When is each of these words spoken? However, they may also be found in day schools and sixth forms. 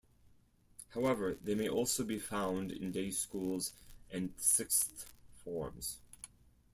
However, 0.95 1.35
they 1.43 1.53
may 1.53 1.69
also 1.69 2.03
be 2.03 2.17
found 2.17 2.71
in 2.71 2.91
day 2.91 3.11
schools 3.11 3.73
and 4.09 4.33
sixth 4.35 5.13
forms. 5.43 5.99